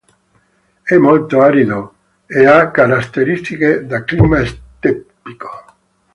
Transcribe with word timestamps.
È 0.81 0.95
molto 0.97 1.41
arido 1.41 1.93
e 2.25 2.47
ha 2.47 2.71
caratteristiche 2.71 3.85
da 3.85 4.03
clima 4.03 4.43
steppico. 4.43 5.65